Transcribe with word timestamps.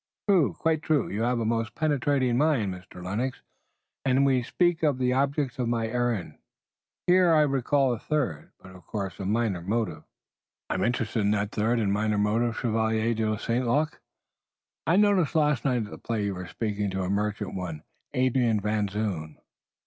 "True! 0.27 0.53
Quite 0.53 0.81
true! 0.81 1.09
You 1.09 1.21
have 1.21 1.39
a 1.39 1.45
most 1.45 1.75
penetrating 1.75 2.35
mind, 2.35 2.73
Mr. 2.73 3.03
Lennox, 3.05 3.43
and 4.03 4.17
since 4.17 4.25
we 4.25 4.41
speak 4.41 4.81
of 4.81 4.97
the 4.97 5.13
objects 5.13 5.59
of 5.59 5.67
my 5.69 5.85
errand 5.87 6.39
here 7.05 7.31
I 7.35 7.41
recall 7.43 7.93
a 7.93 7.99
third, 7.99 8.49
but 8.59 8.71
of 8.75 8.87
course, 8.87 9.19
a 9.19 9.25
minor 9.27 9.61
motive." 9.61 10.01
"I 10.71 10.73
am 10.73 10.83
interested 10.83 11.19
in 11.19 11.29
that 11.37 11.51
third 11.51 11.79
and 11.79 11.93
minor 11.93 12.17
motive, 12.17 12.57
Chevalier 12.57 13.13
de 13.13 13.37
St. 13.37 13.67
Luc." 13.67 14.01
"I 14.87 14.95
noticed 14.95 15.35
last 15.35 15.65
night 15.65 15.85
at 15.85 15.91
the 15.91 15.99
play 15.99 16.21
that 16.21 16.25
you 16.25 16.33
were 16.33 16.47
speaking 16.47 16.89
to 16.89 17.03
a 17.03 17.09
merchant, 17.11 17.53
one 17.53 17.83
Adrian 18.15 18.59
Van 18.59 18.87
Zoon." 18.87 19.37